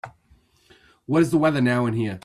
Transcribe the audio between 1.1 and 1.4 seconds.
is the